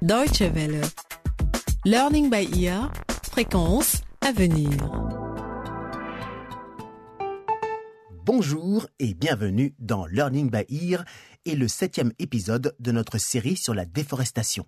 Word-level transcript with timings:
Deutsche 0.00 0.42
Welle. 0.42 0.80
Learning 1.84 2.30
by 2.30 2.48
ear. 2.62 2.92
Fréquence 3.32 4.02
à 4.20 4.30
venir. 4.30 4.70
Bonjour 8.24 8.86
et 9.00 9.14
bienvenue 9.14 9.74
dans 9.80 10.06
Learning 10.06 10.50
by 10.50 10.64
Ear 10.68 11.04
et 11.46 11.56
le 11.56 11.66
septième 11.66 12.12
épisode 12.20 12.76
de 12.78 12.92
notre 12.92 13.18
série 13.18 13.56
sur 13.56 13.74
la 13.74 13.86
déforestation. 13.86 14.66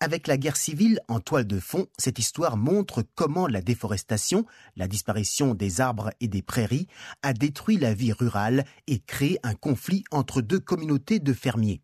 Avec 0.00 0.26
la 0.26 0.36
guerre 0.36 0.56
civile 0.56 0.98
en 1.06 1.20
toile 1.20 1.46
de 1.46 1.60
fond, 1.60 1.86
cette 1.96 2.18
histoire 2.18 2.56
montre 2.56 3.04
comment 3.14 3.46
la 3.46 3.62
déforestation, 3.62 4.46
la 4.74 4.88
disparition 4.88 5.54
des 5.54 5.80
arbres 5.80 6.10
et 6.20 6.26
des 6.26 6.42
prairies, 6.42 6.88
a 7.22 7.34
détruit 7.34 7.76
la 7.76 7.94
vie 7.94 8.12
rurale 8.12 8.64
et 8.88 8.98
créé 8.98 9.38
un 9.44 9.54
conflit 9.54 10.02
entre 10.10 10.40
deux 10.40 10.60
communautés 10.60 11.20
de 11.20 11.32
fermiers. 11.32 11.82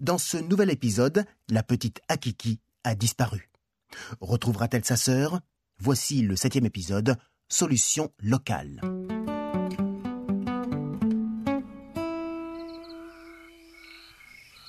Dans 0.00 0.16
ce 0.16 0.38
nouvel 0.38 0.70
épisode, 0.70 1.26
la 1.50 1.62
petite 1.62 2.00
Akiki 2.08 2.58
a 2.84 2.94
disparu. 2.94 3.50
Retrouvera-t-elle 4.22 4.84
sa 4.84 4.96
sœur? 4.96 5.40
Voici 5.78 6.22
le 6.22 6.36
septième 6.36 6.64
épisode, 6.64 7.18
Solution 7.50 8.10
locale. 8.18 8.80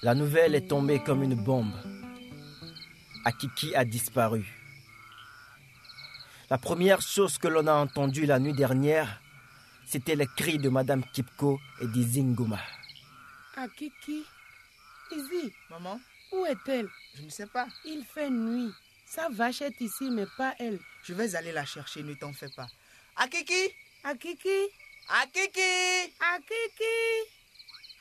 La 0.04 0.16
nouvelle 0.16 0.54
est 0.54 0.68
tombée 0.68 1.02
comme 1.02 1.24
une 1.24 1.42
bombe. 1.42 1.72
Akiki 3.24 3.74
a 3.74 3.86
disparu. 3.86 4.46
La 6.50 6.58
première 6.58 7.02
chose 7.02 7.38
que 7.38 7.48
l'on 7.48 7.68
a 7.68 7.74
entendue 7.74 8.26
la 8.26 8.38
nuit 8.38 8.54
dernière, 8.54 9.22
c'était 9.86 10.16
les 10.16 10.28
cris 10.36 10.58
de 10.58 10.68
Madame 10.68 11.06
Kipko 11.14 11.58
et 11.82 11.88
d'Izinguma. 11.88 12.60
Akiki? 13.56 14.26
Izzy, 15.12 15.54
Maman, 15.70 16.00
où 16.32 16.46
est-elle? 16.46 16.88
Je 17.16 17.24
ne 17.24 17.30
sais 17.30 17.48
pas. 17.48 17.68
Il 17.86 18.04
fait 18.06 18.30
nuit. 18.30 18.72
Sa 19.06 19.28
vache 19.30 19.62
est 19.62 19.82
ici, 19.82 20.10
mais 20.10 20.26
pas 20.38 20.56
elle. 20.60 20.80
Je 21.04 21.14
vais 21.14 21.36
aller 21.36 21.52
la 21.52 21.66
chercher, 21.66 22.04
ne 22.04 22.14
t'en 22.14 22.32
fais 22.34 22.50
pas. 22.56 22.68
Akiki? 23.18 23.74
Akiki? 24.04 24.70
Akiki? 25.10 26.14
Akiki? 26.34 27.41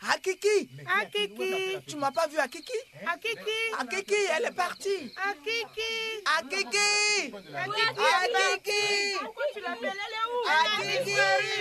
Akiki. 0.08 0.68
Akiki. 1.00 1.76
Tu 1.86 1.96
m'as 1.96 2.10
pas 2.10 2.26
vu 2.26 2.38
Akiki? 2.38 2.72
Akiki. 3.06 3.38
Akiki, 3.78 4.14
elle 4.36 4.46
est 4.46 4.50
partie. 4.52 5.12
Akiki. 5.28 6.24
Akiki. 6.38 7.34
Akiki. 7.34 8.00
Akiki. 8.24 9.18
Pourquoi 9.20 9.44
tu 9.52 9.60
l'appelles? 9.60 9.92
Elle 9.92 10.16
est 10.16 10.26
où? 10.26 10.40
Akiki. 10.48 11.10
Elle 11.10 11.20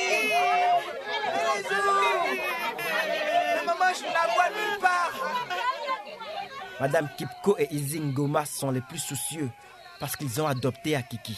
est 0.00 0.28
où 0.30 0.88
Mais 3.56 3.64
maman, 3.66 3.90
je 3.94 4.00
ne 4.00 4.12
la 4.12 4.24
vois 4.34 4.48
nulle 4.48 4.78
part. 4.80 5.14
Madame 6.80 7.08
Kipko 7.18 7.56
et 7.58 7.68
Izingoma 7.74 8.46
sont 8.46 8.70
les 8.70 8.80
plus 8.80 8.98
soucieux 8.98 9.50
parce 9.98 10.16
qu'ils 10.16 10.40
ont 10.40 10.46
adopté 10.46 10.96
Akiki. 10.96 11.36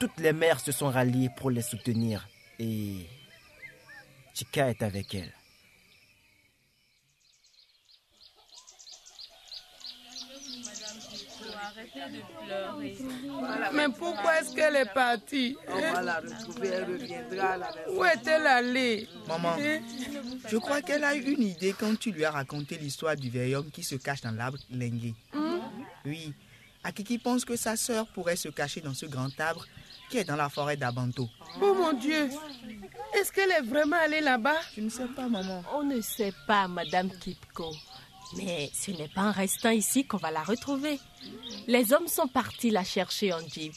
Toutes 0.00 0.18
les 0.18 0.32
mères 0.32 0.58
se 0.60 0.72
sont 0.72 0.88
ralliées 0.90 1.28
pour 1.36 1.50
les 1.50 1.62
soutenir 1.62 2.26
et 2.58 3.06
Chika 4.34 4.70
est 4.70 4.82
avec 4.82 5.14
elle. 5.14 5.32
Mais 13.72 13.86
pourquoi 13.96 14.40
est-ce 14.40 14.54
qu'elle 14.54 14.76
est 14.76 14.92
partie 14.92 15.56
On 15.68 15.80
va 15.92 16.02
la 16.02 16.20
retrouver, 16.20 16.68
elle 16.68 16.84
reviendra 16.84 17.52
à 17.52 17.56
la 17.56 17.66
maison. 17.68 17.98
Où 18.00 18.04
est-elle 18.04 18.46
allée? 18.46 19.08
Maman, 19.28 19.52
Hein? 19.58 19.80
je 20.48 20.56
crois 20.56 20.82
qu'elle 20.82 21.04
a 21.04 21.14
eu 21.14 21.22
une 21.32 21.42
idée 21.42 21.74
quand 21.78 21.98
tu 21.98 22.10
lui 22.10 22.24
as 22.24 22.30
raconté 22.32 22.76
l'histoire 22.76 23.16
du 23.16 23.30
vieil 23.30 23.54
homme 23.54 23.70
qui 23.70 23.82
se 23.82 23.94
cache 23.96 24.20
dans 24.22 24.32
l'arbre 24.32 24.58
lingué. 24.70 25.14
Oui, 26.04 26.32
Akiki 26.82 27.18
pense 27.18 27.44
que 27.44 27.56
sa 27.56 27.76
sœur 27.76 28.06
pourrait 28.08 28.36
se 28.36 28.48
cacher 28.48 28.80
dans 28.80 28.94
ce 28.94 29.06
grand 29.06 29.38
arbre 29.38 29.66
qui 30.10 30.18
est 30.18 30.24
dans 30.24 30.36
la 30.36 30.48
forêt 30.48 30.76
d'Abanto. 30.76 31.28
Oh 31.62 31.74
mon 31.74 31.92
Dieu 31.92 32.28
Est-ce 33.14 33.32
qu'elle 33.32 33.50
est 33.52 33.62
vraiment 33.62 33.96
allée 34.04 34.20
là-bas? 34.20 34.56
Je 34.76 34.82
ne 34.82 34.88
sais 34.90 35.06
pas, 35.16 35.26
maman. 35.28 35.62
On 35.74 35.82
ne 35.84 36.00
sait 36.00 36.32
pas, 36.46 36.68
Madame 36.68 37.10
Kipko. 37.10 37.72
Mais 38.36 38.70
ce 38.74 38.90
n'est 38.92 39.08
pas 39.08 39.22
en 39.22 39.32
restant 39.32 39.70
ici 39.70 40.04
qu'on 40.06 40.16
va 40.18 40.30
la 40.30 40.42
retrouver. 40.42 41.00
Les 41.66 41.92
hommes 41.92 42.06
sont 42.06 42.28
partis 42.28 42.70
la 42.70 42.84
chercher 42.84 43.32
en 43.32 43.40
jeep. 43.40 43.72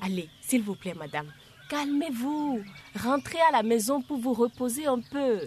Allez, 0.00 0.28
s'il 0.40 0.62
vous 0.62 0.74
plaît, 0.74 0.94
Madame, 0.94 1.30
calmez-vous. 1.68 2.62
Rentrez 3.02 3.38
à 3.48 3.52
la 3.52 3.62
maison 3.62 4.00
pour 4.00 4.16
vous 4.18 4.32
reposer 4.32 4.86
un 4.86 5.00
peu. 5.00 5.40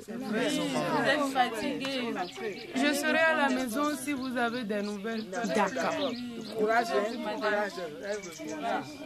Je 2.76 2.94
serai 2.94 3.18
à 3.18 3.36
la 3.36 3.50
maison 3.50 3.86
si 4.04 4.14
vous 4.14 4.38
avez 4.38 4.64
des 4.64 4.84
nouvelles. 4.84 5.26
D'accord. 5.56 6.12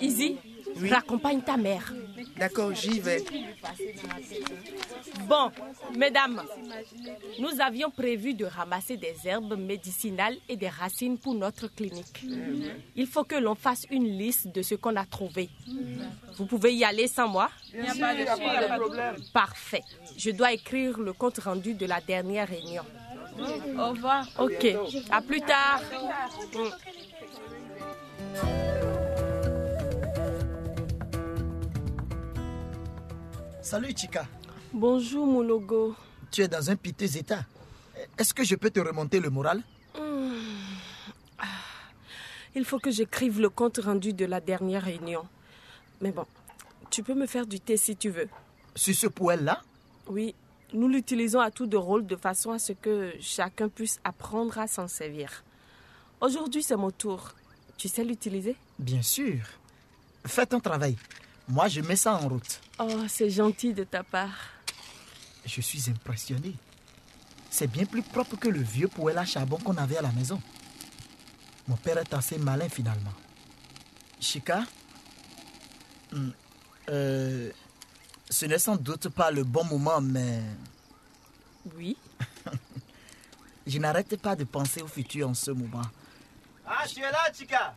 Izzy, 0.02 0.38
raccompagne 0.90 1.42
ta 1.42 1.58
mère. 1.58 1.94
D'accord, 2.38 2.74
j'y 2.74 3.00
vais. 3.00 3.24
Bon, 5.28 5.52
mesdames, 5.96 6.42
nous 7.40 7.62
avions 7.62 7.90
prévu 7.90 8.34
de 8.34 8.46
ramasser 8.46 8.98
des 8.98 9.16
herbes 9.26 9.58
médicinales 9.58 10.38
et 10.50 10.56
des 10.56 10.70
racines 10.70 11.18
pour 11.18 11.36
notre 11.36 11.68
clinique. 11.68 12.26
Il 12.96 13.08
faut 13.08 13.24
que 13.24 13.36
l'on 13.36 13.56
fasse 13.56 13.86
une 13.92 14.08
liste 14.18 14.48
de 14.48 14.62
ce 14.62 14.76
qu'on 14.76 14.96
a 14.96 15.06
trouvé. 15.06 15.50
Vous 16.38 16.46
pouvez 16.46 16.74
y 16.74 16.84
aller 16.84 17.08
sans 17.08 17.28
moi? 17.28 17.50
Parfait. 19.34 19.84
Je 20.18 20.32
dois 20.32 20.53
écrire 20.53 21.00
le 21.00 21.14
compte 21.14 21.40
rendu 21.40 21.74
de 21.74 21.86
la 21.86 22.02
dernière 22.02 22.48
réunion. 22.48 22.84
Au 23.78 23.90
revoir. 23.90 24.28
Ok. 24.40 24.68
À 25.09 25.22
plus 25.22 25.42
tard. 25.42 25.82
Mm. 28.34 28.71
Salut 33.62 33.94
Chica, 33.96 34.26
Bonjour, 34.74 35.26
mon 35.28 35.42
logo. 35.42 35.96
tu 36.32 36.42
es 36.42 36.48
dans 36.48 36.70
un 36.70 36.76
piteux 36.76 37.18
état. 37.18 37.46
Est-ce 38.18 38.34
que 38.34 38.44
je 38.44 38.56
peux 38.56 38.70
te 38.70 38.80
remonter 38.80 39.20
le 39.20 39.30
moral? 39.30 39.62
Il 42.56 42.66
faut 42.66 42.80
que 42.80 42.92
j'écrive 42.92 43.40
le 43.40 43.50
compte 43.50 43.78
rendu 43.78 44.14
de 44.14 44.26
la 44.26 44.42
dernière 44.42 44.84
réunion. 44.84 45.26
Mais 46.02 46.12
bon, 46.12 46.26
tu 46.90 47.04
peux 47.04 47.14
me 47.14 47.26
faire 47.28 47.46
du 47.46 47.60
thé 47.60 47.78
si 47.78 47.96
tu 47.96 48.10
veux. 48.10 48.28
Sur 48.76 48.96
ce 48.96 49.08
poêle-là? 49.08 49.62
Oui, 50.08 50.36
nous 50.74 50.88
l'utilisons 50.88 51.40
à 51.40 51.52
tout 51.52 51.68
de 51.68 51.78
rôle 51.78 52.06
de 52.06 52.16
façon 52.16 52.52
à 52.52 52.60
ce 52.60 52.74
que 52.74 53.14
chacun 53.22 53.70
puisse 53.70 54.00
apprendre 54.04 54.58
à 54.58 54.68
s'en 54.68 54.88
servir. 54.88 55.44
Aujourd'hui, 56.20 56.64
c'est 56.64 56.76
mon 56.76 56.92
tour. 56.92 57.30
Tu 57.78 57.88
sais 57.88 58.04
l'utiliser? 58.04 58.56
Bien 58.80 59.02
sûr. 59.02 59.38
Fais 60.26 60.46
ton 60.46 60.60
travail. 60.60 60.98
Moi, 61.52 61.68
je 61.68 61.82
mets 61.82 61.98
ça 61.98 62.14
en 62.14 62.30
route. 62.30 62.62
Oh, 62.80 63.04
c'est 63.10 63.30
gentil 63.30 63.74
de 63.74 63.84
ta 63.84 64.04
part. 64.04 64.34
Je 65.46 65.60
suis 65.60 65.90
impressionné. 65.90 66.54
C'est 67.50 67.68
bien 67.68 67.86
plus 67.86 68.02
propre 68.02 68.38
que 68.38 68.48
le 68.48 68.62
vieux 68.62 68.88
poêle 68.88 69.18
à 69.18 69.26
charbon 69.26 69.58
qu'on 69.58 69.76
avait 69.76 69.98
à 69.98 70.02
la 70.02 70.12
maison. 70.14 70.42
Mon 71.68 71.76
père 71.76 71.98
est 71.98 72.14
assez 72.14 72.38
malin 72.38 72.70
finalement. 72.70 73.14
Chica 74.20 74.64
Hmm, 76.14 76.32
euh, 76.90 77.50
Ce 78.30 78.46
n'est 78.46 78.60
sans 78.60 78.76
doute 78.76 79.10
pas 79.10 79.32
le 79.32 79.44
bon 79.44 79.64
moment, 79.66 80.00
mais 80.02 80.42
Oui. 81.76 81.98
je 83.68 83.78
n'arrête 83.80 84.16
pas 84.22 84.36
de 84.36 84.44
penser 84.46 84.82
au 84.82 84.88
futur 84.88 85.30
en 85.30 85.34
ce 85.34 85.52
moment. 85.52 85.82
Ah, 86.66 86.86
tu 86.88 87.00
es 87.00 87.12
là, 87.12 87.20
Chika 87.34 87.74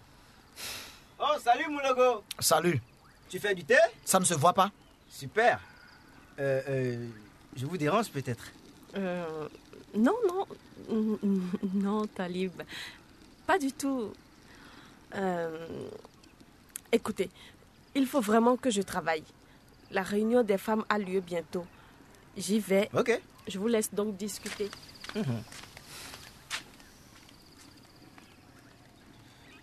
Oh, 1.18 1.36
salut, 1.42 1.66
mon 1.70 1.78
logo 1.80 2.24
Salut, 2.40 2.80
Tu 3.34 3.40
fais 3.40 3.52
du 3.56 3.64
thé 3.64 3.74
ça 4.04 4.20
ne 4.20 4.24
se 4.24 4.34
voit 4.34 4.52
pas 4.52 4.70
Super. 5.08 5.58
Euh, 6.38 6.62
euh, 6.68 7.08
je 7.56 7.66
vous 7.66 7.76
dérange 7.76 8.08
peut-être 8.10 8.44
Euh, 8.96 9.48
non, 9.92 10.14
non. 10.28 10.46
Non, 11.74 12.06
Talib. 12.06 12.52
Pas 13.44 13.58
du 13.58 13.72
tout. 13.72 14.12
Euh, 15.16 15.66
écoutez, 16.92 17.28
il 17.96 18.06
faut 18.06 18.20
vraiment 18.20 18.56
que 18.56 18.70
je 18.70 18.82
travaille. 18.82 19.24
La 19.90 20.02
réunion 20.04 20.44
des 20.44 20.56
femmes 20.56 20.84
a 20.88 20.96
lieu 20.96 21.18
bientôt. 21.20 21.66
J'y 22.36 22.60
vais. 22.60 22.88
Ok. 22.94 23.20
Je 23.48 23.58
vous 23.58 23.66
laisse 23.66 23.92
donc 23.92 24.16
discuter. 24.16 24.70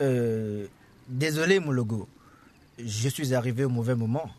Euh, 0.01 0.67
désolé, 1.07 1.61
mon 1.61 1.71
logo. 1.71 2.09
Je 2.79 3.09
suis 3.09 3.33
arrivé 3.33 3.63
au 3.65 3.69
mauvais 3.69 3.95
moment. 3.95 4.29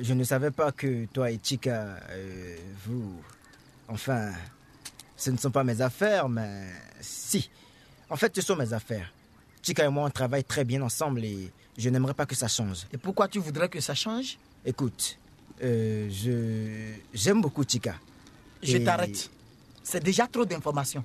Je 0.00 0.14
ne 0.14 0.24
savais 0.24 0.50
pas 0.50 0.72
que 0.72 1.06
toi 1.06 1.30
et 1.30 1.38
Chica, 1.42 1.96
euh, 2.10 2.56
vous... 2.86 3.20
Enfin, 3.88 4.32
ce 5.16 5.30
ne 5.30 5.36
sont 5.36 5.50
pas 5.50 5.64
mes 5.64 5.80
affaires, 5.80 6.28
mais 6.28 6.68
si. 7.00 7.50
En 8.08 8.16
fait, 8.16 8.34
ce 8.34 8.40
sont 8.42 8.56
mes 8.56 8.72
affaires. 8.72 9.12
Chica 9.62 9.84
et 9.84 9.88
moi, 9.88 10.04
on 10.06 10.10
travaille 10.10 10.44
très 10.44 10.64
bien 10.64 10.80
ensemble 10.82 11.24
et 11.24 11.52
je 11.76 11.88
n'aimerais 11.90 12.14
pas 12.14 12.26
que 12.26 12.34
ça 12.34 12.48
change. 12.48 12.86
Et 12.92 12.96
pourquoi 12.98 13.28
tu 13.28 13.38
voudrais 13.38 13.68
que 13.68 13.80
ça 13.80 13.94
change? 13.94 14.38
Écoute, 14.64 15.18
Euh, 15.62 16.08
je 16.10 16.94
j'aime 17.14 17.40
beaucoup 17.40 17.62
Chica. 17.62 17.94
Je 18.62 18.78
Et- 18.78 18.84
t'arrête. 18.84 19.30
C'est 19.84 20.02
déjà 20.02 20.26
trop 20.26 20.44
d'informations. 20.44 21.04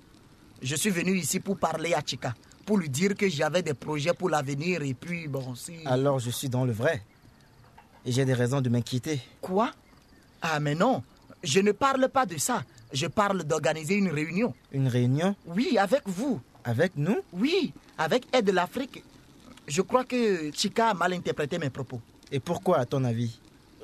Je 0.63 0.75
suis 0.75 0.89
venu 0.89 1.15
ici 1.15 1.39
pour 1.39 1.57
parler 1.59 1.93
à 1.93 2.01
Chica, 2.03 2.33
pour 2.67 2.77
lui 2.77 2.89
dire 2.89 3.15
que 3.15 3.29
j'avais 3.29 3.63
des 3.63 3.73
projets 3.73 4.13
pour 4.13 4.29
l'avenir 4.29 4.81
et 4.81 4.93
puis 4.93 5.29
bon, 5.29 5.55
si. 5.55 5.77
Alors 5.85 6.19
je 6.19 6.29
suis 6.29 6.49
dans 6.49 6.65
le 6.65 6.73
vrai. 6.73 7.01
Et 8.05 8.11
j'ai 8.11 8.25
des 8.25 8.33
raisons 8.33 8.59
de 8.59 8.67
m'inquiéter. 8.69 9.21
Quoi? 9.41 9.71
Ah, 10.41 10.59
mais 10.59 10.75
non, 10.75 11.01
je 11.43 11.61
ne 11.61 11.71
parle 11.71 12.09
pas 12.09 12.25
de 12.25 12.37
ça. 12.37 12.63
Je 12.91 13.07
parle 13.07 13.43
d'organiser 13.45 13.95
une 13.95 14.09
réunion. 14.09 14.53
Une 14.73 14.89
réunion? 14.89 15.33
Oui, 15.45 15.77
avec 15.77 16.03
vous. 16.05 16.41
avec 16.65 16.91
nous? 16.97 17.19
Oui, 17.31 17.73
avec 17.97 18.27
Aide 18.33 18.45
de 18.45 18.51
l'Afrique. 18.51 19.01
Je 19.65 19.81
crois 19.81 20.03
que 20.03 20.51
Chica 20.53 20.89
a 20.89 20.93
mal 20.93 21.13
interprété 21.13 21.57
mes 21.57 21.69
propos. 21.69 22.01
Et 22.31 22.41
pourquoi 22.41 22.79
à 22.79 22.85
ton 22.85 23.03
avis? 23.05 23.39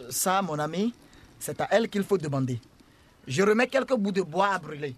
Ça, 0.09 0.41
mon 0.41 0.59
ami, 0.59 0.93
c'est 1.39 1.59
à 1.61 1.67
elle 1.71 1.87
qu'il 1.87 2.03
faut 2.03 2.17
demander. 2.17 2.59
Je 3.27 3.41
remets 3.43 3.67
quelques 3.67 3.95
bouts 3.95 4.11
de 4.11 4.21
bois 4.21 4.53
à 4.53 4.59
brûler. 4.59 4.93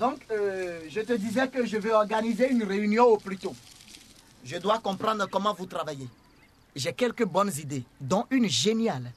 Donc, 0.00 0.20
euh, 0.30 0.80
je 0.88 1.02
te 1.02 1.12
disais 1.12 1.46
que 1.48 1.66
je 1.66 1.76
vais 1.76 1.92
organiser 1.92 2.50
une 2.50 2.64
réunion 2.64 3.04
au 3.04 3.18
plus 3.18 3.36
tôt. 3.36 3.54
Je 4.42 4.56
dois 4.56 4.78
comprendre 4.78 5.26
comment 5.30 5.52
vous 5.52 5.66
travaillez. 5.66 6.08
J'ai 6.74 6.94
quelques 6.94 7.26
bonnes 7.26 7.52
idées, 7.58 7.84
dont 8.00 8.24
une 8.30 8.48
géniale. 8.48 9.12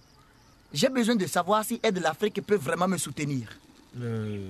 J'ai 0.74 0.90
besoin 0.90 1.16
de 1.16 1.26
savoir 1.26 1.64
si 1.64 1.80
Aide 1.82 1.96
de 1.96 2.02
l'Afrique 2.02 2.42
peut 2.46 2.58
vraiment 2.58 2.90
me 2.90 2.98
soutenir. 2.98 3.48
Euh, 4.02 4.42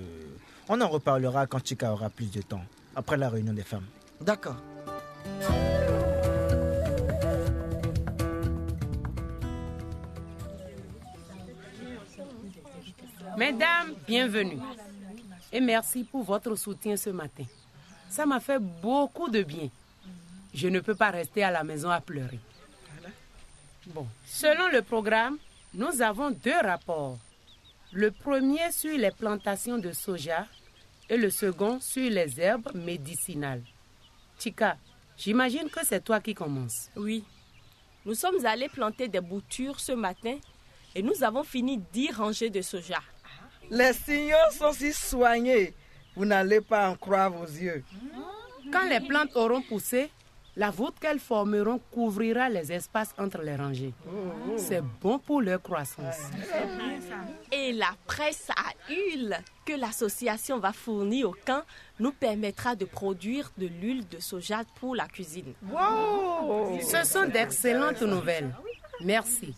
On 0.68 0.80
en 0.80 0.88
reparlera 0.88 1.46
quand 1.46 1.64
Chica 1.64 1.92
aura 1.92 2.10
plus 2.10 2.30
de 2.32 2.42
temps, 2.42 2.64
après 2.96 3.16
la 3.16 3.28
réunion 3.28 3.52
des 3.52 3.62
femmes. 3.62 3.86
D'accord. 4.20 4.56
Mesdames, 13.36 13.94
bienvenue. 14.08 14.58
Et 15.54 15.60
merci 15.60 16.02
pour 16.02 16.24
votre 16.24 16.56
soutien 16.56 16.96
ce 16.96 17.10
matin. 17.10 17.44
Ça 18.10 18.26
m'a 18.26 18.40
fait 18.40 18.58
beaucoup 18.58 19.28
de 19.30 19.44
bien. 19.44 19.68
Je 20.52 20.66
ne 20.66 20.80
peux 20.80 20.96
pas 20.96 21.10
rester 21.10 21.44
à 21.44 21.52
la 21.52 21.62
maison 21.62 21.90
à 21.90 22.00
pleurer. 22.00 22.40
Bon, 23.86 24.04
selon 24.26 24.66
le 24.72 24.82
programme, 24.82 25.38
nous 25.72 26.02
avons 26.02 26.32
deux 26.32 26.58
rapports. 26.60 27.18
Le 27.92 28.10
premier 28.10 28.72
sur 28.72 28.98
les 28.98 29.12
plantations 29.12 29.78
de 29.78 29.92
soja 29.92 30.48
et 31.08 31.16
le 31.16 31.30
second 31.30 31.78
sur 31.78 32.10
les 32.10 32.40
herbes 32.40 32.74
médicinales. 32.74 33.62
Chica, 34.40 34.76
j'imagine 35.16 35.70
que 35.70 35.86
c'est 35.86 36.02
toi 36.02 36.18
qui 36.18 36.34
commences. 36.34 36.90
Oui. 36.96 37.22
Nous 38.04 38.14
sommes 38.14 38.44
allés 38.44 38.68
planter 38.68 39.06
des 39.06 39.20
boutures 39.20 39.78
ce 39.78 39.92
matin 39.92 40.36
et 40.96 41.02
nous 41.02 41.22
avons 41.22 41.44
fini 41.44 41.78
dix 41.92 42.10
rangées 42.10 42.50
de 42.50 42.60
soja. 42.60 43.00
Les 43.70 43.92
signaux 43.92 44.50
sont 44.50 44.72
si 44.72 44.92
soignés. 44.92 45.74
Vous 46.16 46.24
n'allez 46.24 46.60
pas 46.60 46.88
en 46.88 46.96
croire 46.96 47.30
vos 47.30 47.44
yeux. 47.44 47.84
Quand 48.72 48.88
les 48.88 49.00
plantes 49.00 49.34
auront 49.34 49.62
poussé, 49.62 50.10
la 50.56 50.70
voûte 50.70 50.94
qu'elles 51.00 51.18
formeront 51.18 51.80
couvrira 51.90 52.48
les 52.48 52.70
espaces 52.72 53.12
entre 53.18 53.42
les 53.42 53.56
rangées. 53.56 53.92
C'est 54.56 54.82
bon 55.00 55.18
pour 55.18 55.40
leur 55.40 55.60
croissance. 55.60 56.30
Et 57.50 57.72
la 57.72 57.90
presse 58.06 58.48
à 58.50 58.72
huile 58.88 59.36
que 59.64 59.72
l'association 59.72 60.58
va 60.58 60.72
fournir 60.72 61.30
au 61.30 61.36
camp 61.44 61.62
nous 61.98 62.12
permettra 62.12 62.76
de 62.76 62.84
produire 62.84 63.50
de 63.58 63.66
l'huile 63.66 64.06
de 64.08 64.20
soja 64.20 64.62
pour 64.78 64.94
la 64.94 65.08
cuisine. 65.08 65.54
Ce 66.82 67.04
sont 67.04 67.26
d'excellentes 67.26 68.02
nouvelles. 68.02 68.54
Merci. 69.00 69.54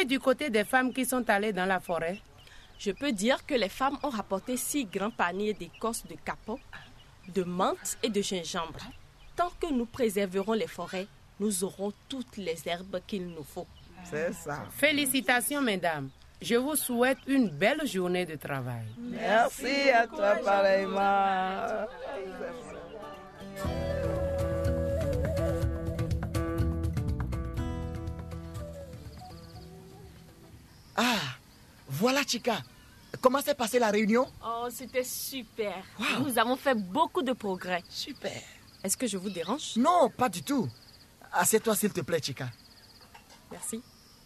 Et 0.00 0.06
du 0.06 0.18
côté 0.18 0.48
des 0.48 0.64
femmes 0.64 0.92
qui 0.92 1.04
sont 1.04 1.28
allées 1.28 1.52
dans 1.52 1.66
la 1.66 1.80
forêt, 1.80 2.18
Je 2.78 2.90
peux 2.90 3.12
dire 3.12 3.44
que 3.46 3.54
les 3.54 3.68
femmes 3.68 3.98
ont 4.02 4.10
rapporté 4.10 4.56
six 4.56 4.84
grands 4.84 5.10
paniers 5.10 5.54
d'écorce 5.54 6.04
de 6.06 6.14
capot, 6.24 6.58
de 7.28 7.42
menthe 7.44 7.96
et 8.02 8.08
de 8.08 8.20
gingembre. 8.20 8.80
Tant 9.36 9.50
que 9.60 9.72
nous 9.72 9.86
préserverons 9.86 10.52
les 10.52 10.66
forêts, 10.66 11.06
nous 11.40 11.64
aurons 11.64 11.92
toutes 12.08 12.36
les 12.36 12.56
herbes 12.68 13.00
qu'il 13.06 13.26
nous 13.28 13.42
faut. 13.44 13.66
C'est 14.04 14.32
ça. 14.34 14.64
félicitations 14.70 15.62
mesdames. 15.62 16.10
Je 16.42 16.56
vous 16.56 16.76
souhaite 16.76 17.18
une 17.26 17.48
belle 17.48 17.86
journée 17.86 18.26
de 18.26 18.34
travail. 18.36 18.84
Merci 18.98 19.88
à 19.90 20.06
toi 20.06 20.36
pareillement. 20.44 21.86
Ah, 30.96 31.33
voilà 32.04 32.20
Chica. 32.22 32.62
Comment 33.22 33.40
s'est 33.40 33.54
passée 33.54 33.78
la 33.78 33.90
réunion? 33.90 34.26
Oh, 34.44 34.66
c'était 34.70 35.04
super. 35.04 35.82
Nous 36.20 36.38
avons 36.38 36.54
fait 36.54 36.74
beaucoup 36.74 37.22
de 37.22 37.32
progrès. 37.32 37.82
Super. 37.88 38.42
Est-ce 38.82 38.94
que 38.94 39.06
je 39.06 39.16
vous 39.16 39.30
dérange? 39.30 39.72
Non, 39.76 40.10
pas 40.10 40.28
du 40.28 40.42
tout. 40.42 40.68
Assieds-toi 41.32 41.74
s'il 41.74 41.94
te 41.94 42.02
plaît, 42.02 42.20
Chica. 42.22 42.50
Merci. 43.50 43.80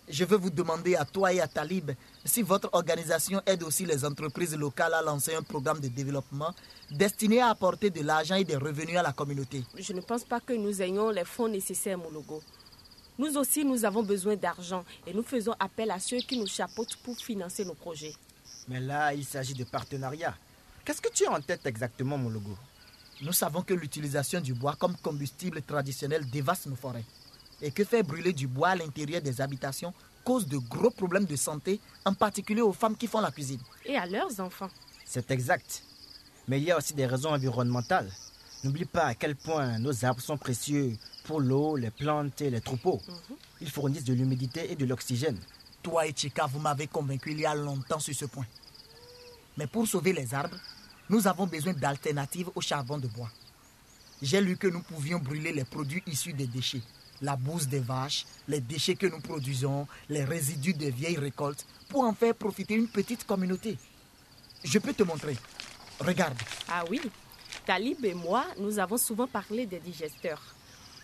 Je 0.08 0.24
veux 0.24 0.38
vous 0.38 0.50
demander 0.50 0.96
à 0.96 1.04
toi 1.04 1.32
et 1.32 1.40
à 1.40 1.46
Talib 1.46 1.92
si 2.24 2.42
votre 2.42 2.68
organisation 2.72 3.40
aide 3.46 3.62
aussi 3.62 3.86
les 3.86 4.04
entreprises 4.04 4.56
locales 4.56 4.94
à 4.94 5.02
lancer 5.02 5.36
un 5.36 5.42
programme 5.42 5.78
de 5.78 5.86
développement 5.86 6.52
destiné 6.90 7.40
à 7.40 7.50
apporter 7.50 7.90
de 7.90 8.02
l'argent 8.02 8.34
et 8.34 8.44
des 8.44 8.56
revenus 8.56 8.96
à 8.96 9.02
la 9.02 9.12
communauté. 9.12 9.62
Je 9.78 9.92
ne 9.92 10.00
pense 10.00 10.24
pas 10.24 10.40
que 10.40 10.54
nous 10.54 10.82
ayons 10.82 11.10
les 11.10 11.24
fonds 11.24 11.48
nécessaires, 11.48 11.98
mon 11.98 12.10
logo. 12.10 12.42
Nous 13.18 13.36
aussi, 13.36 13.64
nous 13.64 13.84
avons 13.84 14.04
besoin 14.04 14.36
d'argent 14.36 14.84
et 15.04 15.12
nous 15.12 15.24
faisons 15.24 15.54
appel 15.58 15.90
à 15.90 15.98
ceux 15.98 16.18
qui 16.18 16.38
nous 16.38 16.46
chapeautent 16.46 16.96
pour 17.02 17.16
financer 17.16 17.64
nos 17.64 17.74
projets. 17.74 18.14
Mais 18.68 18.78
là, 18.78 19.12
il 19.12 19.24
s'agit 19.24 19.54
de 19.54 19.64
partenariat. 19.64 20.36
Qu'est-ce 20.84 21.02
que 21.02 21.12
tu 21.12 21.26
as 21.26 21.32
en 21.32 21.40
tête 21.40 21.66
exactement, 21.66 22.16
mon 22.16 22.30
logo? 22.30 22.56
Nous 23.22 23.32
savons 23.32 23.62
que 23.62 23.74
l'utilisation 23.74 24.40
du 24.40 24.54
bois 24.54 24.76
comme 24.78 24.96
combustible 24.96 25.62
traditionnel 25.62 26.30
dévaste 26.30 26.66
nos 26.66 26.76
forêts 26.76 27.04
et 27.60 27.72
que 27.72 27.82
faire 27.82 28.04
brûler 28.04 28.32
du 28.32 28.46
bois 28.46 28.68
à 28.68 28.76
l'intérieur 28.76 29.20
des 29.20 29.40
habitations 29.40 29.92
cause 30.24 30.46
de 30.46 30.58
gros 30.58 30.90
problèmes 30.90 31.24
de 31.24 31.36
santé, 31.36 31.80
en 32.04 32.12
particulier 32.12 32.60
aux 32.60 32.74
femmes 32.74 32.96
qui 32.96 33.06
font 33.06 33.20
la 33.20 33.30
cuisine. 33.30 33.60
Et 33.86 33.96
à 33.96 34.04
leurs 34.04 34.38
enfants. 34.40 34.68
C'est 35.04 35.30
exact. 35.30 35.82
Mais 36.46 36.60
il 36.60 36.64
y 36.64 36.70
a 36.70 36.76
aussi 36.76 36.92
des 36.92 37.06
raisons 37.06 37.30
environnementales. 37.30 38.10
N'oublie 38.64 38.86
pas 38.86 39.04
à 39.04 39.14
quel 39.14 39.36
point 39.36 39.78
nos 39.78 40.04
arbres 40.04 40.20
sont 40.20 40.36
précieux 40.36 40.96
pour 41.24 41.40
l'eau, 41.40 41.76
les 41.76 41.90
plantes 41.90 42.40
et 42.40 42.50
les 42.50 42.60
troupeaux. 42.60 43.00
Ils 43.60 43.70
fournissent 43.70 44.04
de 44.04 44.14
l'humidité 44.14 44.72
et 44.72 44.76
de 44.76 44.84
l'oxygène. 44.84 45.38
Toi 45.82 46.06
et 46.06 46.14
Chica, 46.14 46.46
vous 46.46 46.58
m'avez 46.58 46.88
convaincu 46.88 47.32
il 47.32 47.40
y 47.40 47.46
a 47.46 47.54
longtemps 47.54 48.00
sur 48.00 48.14
ce 48.14 48.24
point. 48.24 48.46
Mais 49.56 49.66
pour 49.66 49.86
sauver 49.86 50.12
les 50.12 50.34
arbres, 50.34 50.56
nous 51.08 51.26
avons 51.28 51.46
besoin 51.46 51.72
d'alternatives 51.72 52.50
au 52.54 52.60
charbon 52.60 52.98
de 52.98 53.06
bois. 53.06 53.30
J'ai 54.20 54.40
lu 54.40 54.56
que 54.56 54.66
nous 54.66 54.82
pouvions 54.82 55.20
brûler 55.20 55.52
les 55.52 55.64
produits 55.64 56.02
issus 56.06 56.32
des 56.32 56.48
déchets. 56.48 56.82
La 57.22 57.36
bouse 57.36 57.68
des 57.68 57.80
vaches, 57.80 58.26
les 58.48 58.60
déchets 58.60 58.96
que 58.96 59.06
nous 59.06 59.20
produisons, 59.20 59.86
les 60.08 60.24
résidus 60.24 60.74
des 60.74 60.90
vieilles 60.90 61.16
récoltes, 61.16 61.66
pour 61.88 62.04
en 62.04 62.12
faire 62.12 62.34
profiter 62.34 62.74
une 62.74 62.88
petite 62.88 63.24
communauté. 63.24 63.76
Je 64.64 64.78
peux 64.78 64.92
te 64.92 65.04
montrer. 65.04 65.36
Regarde. 66.00 66.36
Ah 66.68 66.84
oui, 66.90 67.00
Talib 67.68 68.02
et 68.02 68.14
moi, 68.14 68.46
nous 68.58 68.78
avons 68.78 68.96
souvent 68.96 69.26
parlé 69.26 69.66
des 69.66 69.78
digesteurs. 69.78 70.40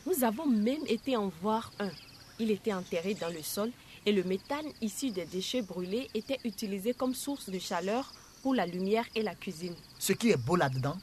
Nous 0.06 0.25
avons 0.25 0.47
même 0.47 0.80
été 0.87 1.14
en 1.14 1.28
voir 1.42 1.71
un. 1.78 1.90
Il 2.38 2.50
était 2.50 2.73
enterré 2.73 3.12
dans 3.12 3.28
le 3.28 3.42
sol 3.42 3.71
et 4.06 4.12
le 4.12 4.25
méthane 4.25 4.64
issu 4.80 5.11
des 5.11 5.26
déchets 5.26 5.61
brûlés 5.61 6.09
était 6.14 6.38
utilisé 6.42 6.94
comme 6.94 7.14
source 7.14 7.50
de 7.50 7.59
chaleur 7.59 8.11
pour 8.42 8.54
la 8.54 8.64
lumière 8.64 9.04
et 9.14 9.23
la 9.23 9.35
cuisine. 9.35 9.75
Ce 9.99 10.14
qui 10.14 10.30
est 10.30 10.38
beau 10.38 10.56
là-dedans, 10.56 10.97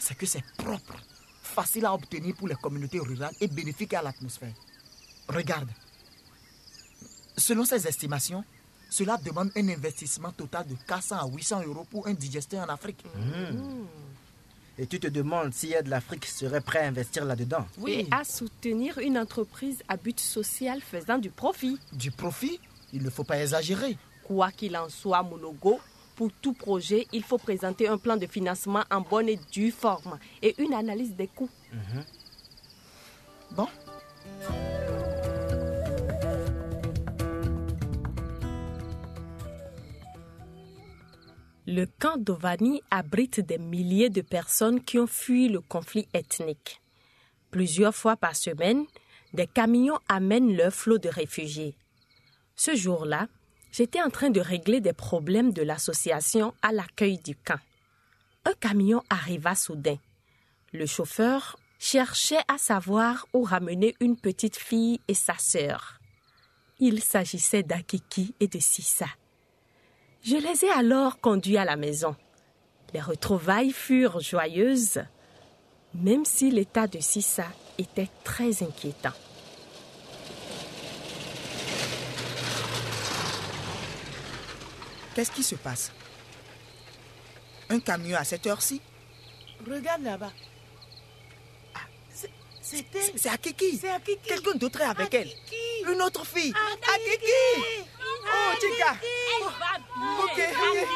c'est 0.00 0.16
que 0.16 0.26
c'est 0.26 0.42
propre, 0.56 0.96
facile 1.44 1.86
à 1.86 1.94
obtenir 1.94 2.34
pour 2.34 2.48
les 2.48 2.56
communautés 2.56 2.98
rurales 2.98 3.36
et 3.40 3.46
bénéfique 3.46 3.94
à 3.94 4.02
l'atmosphère. 4.02 4.54
Regarde. 5.28 5.70
Selon 7.36 7.64
ces 7.64 7.86
estimations, 7.86 8.42
cela 8.90 9.16
demande 9.16 9.52
un 9.54 9.68
investissement 9.68 10.32
total 10.32 10.66
de 10.66 10.74
400 10.88 11.16
à 11.18 11.28
800 11.28 11.62
euros 11.66 11.86
pour 11.88 12.08
un 12.08 12.14
digesteur 12.14 12.68
en 12.68 12.72
Afrique. 12.72 13.04
Et 14.78 14.86
tu 14.86 14.98
te 14.98 15.06
demandes 15.06 15.52
si 15.52 15.72
Aide 15.72 15.86
l'Afrique 15.86 16.26
serait 16.26 16.60
prêt 16.60 16.80
à 16.80 16.88
investir 16.88 17.24
là-dedans. 17.24 17.64
Et 17.86 18.06
à 18.10 18.24
soutenir 18.24 18.98
une 18.98 19.16
entreprise 19.16 19.82
à 19.88 19.96
but 19.96 20.18
social 20.18 20.80
faisant 20.80 21.18
du 21.18 21.30
profit. 21.30 21.78
Du 21.92 22.10
profit, 22.10 22.58
il 22.92 23.02
ne 23.02 23.10
faut 23.10 23.24
pas 23.24 23.40
exagérer. 23.40 23.96
Quoi 24.24 24.50
qu'il 24.50 24.76
en 24.76 24.88
soit, 24.88 25.22
mon 25.22 25.36
logo, 25.36 25.78
pour 26.16 26.30
tout 26.40 26.54
projet, 26.54 27.06
il 27.12 27.22
faut 27.22 27.38
présenter 27.38 27.88
un 27.88 27.98
plan 27.98 28.16
de 28.16 28.26
financement 28.26 28.82
en 28.90 29.00
bonne 29.00 29.28
et 29.28 29.38
due 29.52 29.70
forme 29.70 30.18
et 30.42 30.54
une 30.58 30.74
analyse 30.74 31.14
des 31.14 31.28
coûts. 31.28 31.50
Bon, 33.52 33.68
Le 41.66 41.86
camp 41.86 42.18
d'Ovani 42.18 42.82
abrite 42.90 43.40
des 43.40 43.56
milliers 43.56 44.10
de 44.10 44.20
personnes 44.20 44.84
qui 44.84 44.98
ont 44.98 45.06
fui 45.06 45.48
le 45.48 45.62
conflit 45.62 46.06
ethnique. 46.12 46.82
Plusieurs 47.50 47.94
fois 47.94 48.16
par 48.16 48.36
semaine, 48.36 48.84
des 49.32 49.46
camions 49.46 49.98
amènent 50.08 50.54
leur 50.54 50.74
flot 50.74 50.98
de 50.98 51.08
réfugiés. 51.08 51.74
Ce 52.54 52.76
jour-là, 52.76 53.28
j'étais 53.72 54.02
en 54.02 54.10
train 54.10 54.28
de 54.28 54.40
régler 54.40 54.82
des 54.82 54.92
problèmes 54.92 55.54
de 55.54 55.62
l'association 55.62 56.52
à 56.60 56.70
l'accueil 56.70 57.18
du 57.18 57.34
camp. 57.34 57.60
Un 58.44 58.52
camion 58.60 59.02
arriva 59.08 59.54
soudain. 59.54 59.96
Le 60.74 60.84
chauffeur 60.84 61.56
cherchait 61.78 62.44
à 62.46 62.58
savoir 62.58 63.26
où 63.32 63.42
ramener 63.42 63.94
une 64.00 64.16
petite 64.16 64.56
fille 64.56 65.00
et 65.08 65.14
sa 65.14 65.38
sœur. 65.38 65.98
Il 66.78 67.02
s'agissait 67.02 67.62
d'Akiki 67.62 68.34
et 68.38 68.48
de 68.48 68.58
Sissa. 68.58 69.06
Je 70.24 70.36
les 70.36 70.64
ai 70.64 70.70
alors 70.70 71.20
conduits 71.20 71.58
à 71.58 71.66
la 71.66 71.76
maison. 71.76 72.16
Les 72.94 73.00
retrouvailles 73.00 73.72
furent 73.72 74.20
joyeuses, 74.20 75.02
même 75.92 76.24
si 76.24 76.50
l'état 76.50 76.86
de 76.86 76.98
Sissa 76.98 77.46
était 77.76 78.08
très 78.24 78.62
inquiétant. 78.62 79.12
Qu'est-ce 85.14 85.30
qui 85.30 85.42
se 85.42 85.56
passe? 85.56 85.92
Un 87.68 87.80
camion 87.80 88.16
à 88.16 88.24
cette 88.24 88.46
heure-ci? 88.46 88.80
Regarde 89.68 90.02
là-bas. 90.02 90.32
C'était. 92.62 93.12
C'est 93.14 93.28
Akiki. 93.28 93.76
C'est 93.76 93.90
Akiki. 93.90 94.26
Quelqu'un 94.26 94.54
d'autre 94.54 94.80
est 94.80 94.84
avec 94.84 95.12
elle. 95.12 95.28
Akiki. 95.28 95.92
Une 95.92 96.00
autre 96.00 96.24
fille. 96.26 96.52
Akiki. 96.94 97.84
Oh, 98.46 98.54
Chica. 98.60 98.90
Ok, 100.22 100.38
ok. 100.62 100.88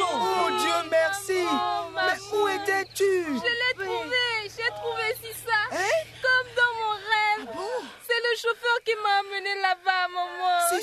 Oh 0.00 0.50
Dieu 0.58 0.78
merci. 0.90 1.46
Mais 1.94 2.18
où 2.36 2.48
étais-tu? 2.48 3.12
Je 3.24 3.50
l'ai 3.60 3.74
trouvé, 3.86 4.26
j'ai 4.44 4.70
trouvé 4.80 5.06
Sissa. 5.22 5.60
Hein? 5.72 5.96
Comme 6.22 6.48
dans 6.56 6.74
mon 6.80 6.92
rêve. 6.92 7.48
C'est 8.06 8.20
le 8.20 8.32
chauffeur 8.36 8.76
qui 8.84 8.94
m'a 9.02 9.14
amené 9.20 9.52
là-bas, 9.60 10.08
maman. 10.08 10.54
C'est 10.70 10.82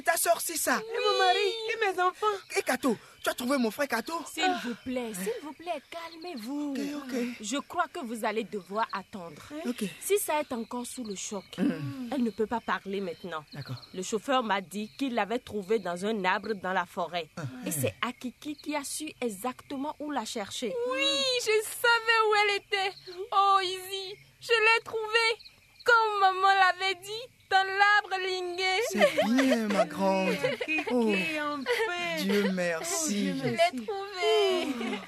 trouvé 0.00 0.02
ta 0.02 0.16
soeur, 0.16 0.40
c'est 0.40 0.56
ça. 0.56 0.78
Et 0.78 1.10
mon 1.12 1.18
mari 1.18 1.38
Et 1.72 1.86
mes 1.86 2.00
enfants 2.02 2.26
Et 2.56 2.62
Kato, 2.62 2.96
tu 3.22 3.30
as 3.30 3.34
trouvé 3.34 3.58
mon 3.58 3.70
frère 3.70 3.88
Kato? 3.88 4.14
S'il 4.32 4.50
vous 4.64 4.74
plaît, 4.84 5.12
s'il 5.14 5.32
vous 5.42 5.52
plaît, 5.52 5.82
calmez-vous. 5.90 6.72
Ok, 6.72 6.80
ok. 6.96 7.16
Je 7.40 7.56
crois 7.58 7.86
que 7.92 8.00
vous 8.04 8.24
allez 8.24 8.44
devoir 8.44 8.86
attendre. 8.92 9.42
Ok. 9.66 9.84
Si 10.00 10.18
ça 10.18 10.40
est 10.40 10.52
encore 10.52 10.86
sous 10.86 11.04
le 11.04 11.14
choc, 11.14 11.44
elle 11.58 12.22
ne 12.22 12.30
peut 12.30 12.46
pas 12.46 12.60
parler 12.60 13.00
maintenant. 13.00 13.44
D'accord. 13.52 13.76
Le 13.94 14.02
chauffeur 14.02 14.42
m'a 14.42 14.60
dit 14.60 14.90
qu'il 14.98 15.14
l'avait 15.14 15.38
trouvée 15.38 15.78
dans 15.78 16.04
un 16.04 16.24
arbre 16.24 16.54
dans 16.54 16.72
la 16.72 16.86
forêt. 16.86 17.28
Et 17.66 17.70
c'est 17.70 17.94
Akiki 18.02 18.56
qui 18.56 18.74
a 18.76 18.84
su 18.84 19.12
exactement 19.20 19.96
où 19.98 20.10
la 20.10 20.24
chercher. 20.24 20.74
Oui, 20.92 21.06
je 21.40 21.68
savais 21.68 22.20
où 22.28 22.34
elle 22.42 22.56
était. 22.56 22.96
Oh, 23.32 23.58
Izzy, 23.62 24.16
je 24.40 24.48
l'ai 24.52 24.84
trouvée. 24.84 25.50
Comme 25.82 26.20
maman 26.20 26.48
l'avait 26.48 26.94
dit, 26.96 27.39
lingué. 27.50 28.80
C'est 28.90 29.24
bien, 29.26 29.68
ma 29.68 29.84
grande. 29.84 30.30
Oh, 30.92 31.12
enfin 31.12 32.22
Dieu 32.22 32.50
merci. 32.52 33.28
Je 33.38 33.44
l'ai 33.44 33.84
trouvée. 33.84 34.98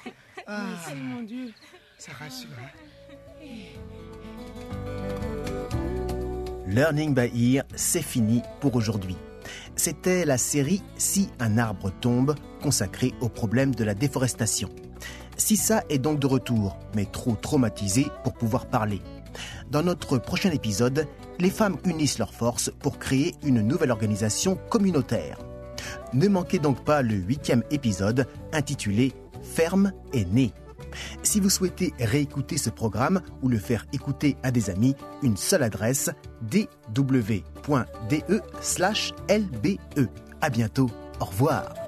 Ah, 0.47 0.61
Mon 0.95 1.21
Dieu. 1.23 1.51
ça 1.97 2.11
rassure. 2.13 2.49
hein. 2.59 3.47
Learning 6.67 7.13
by 7.13 7.55
Ear, 7.55 7.63
c'est 7.75 8.01
fini 8.01 8.41
pour 8.61 8.75
aujourd'hui. 8.75 9.17
C'était 9.75 10.25
la 10.25 10.37
série 10.37 10.81
Si 10.97 11.29
un 11.39 11.57
arbre 11.57 11.91
tombe, 12.01 12.35
consacrée 12.61 13.13
au 13.21 13.29
problème 13.29 13.75
de 13.75 13.83
la 13.83 13.93
déforestation. 13.93 14.69
Sissa 15.37 15.83
est 15.89 15.97
donc 15.99 16.19
de 16.19 16.27
retour, 16.27 16.77
mais 16.95 17.05
trop 17.05 17.35
traumatisée 17.35 18.07
pour 18.23 18.33
pouvoir 18.33 18.67
parler. 18.67 19.01
Dans 19.69 19.81
notre 19.83 20.17
prochain 20.19 20.51
épisode, 20.51 21.07
les 21.39 21.49
femmes 21.49 21.77
unissent 21.85 22.19
leurs 22.19 22.33
forces 22.33 22.71
pour 22.79 22.99
créer 22.99 23.35
une 23.43 23.61
nouvelle 23.61 23.91
organisation 23.91 24.57
communautaire. 24.69 25.39
Ne 26.13 26.27
manquez 26.27 26.59
donc 26.59 26.83
pas 26.83 27.01
le 27.01 27.15
huitième 27.15 27.63
épisode 27.71 28.27
intitulé 28.51 29.13
Ferme 29.41 29.91
est 30.13 30.31
née. 30.31 30.53
Si 31.23 31.39
vous 31.39 31.49
souhaitez 31.49 31.93
réécouter 31.99 32.57
ce 32.57 32.69
programme 32.69 33.21
ou 33.41 33.49
le 33.49 33.57
faire 33.57 33.85
écouter 33.93 34.37
à 34.43 34.51
des 34.51 34.69
amis, 34.69 34.95
une 35.21 35.37
seule 35.37 35.63
adresse 35.63 36.11
dw.de/lbe. 36.41 37.37
À 40.41 40.49
bientôt. 40.49 40.89
Au 41.19 41.25
revoir. 41.25 41.82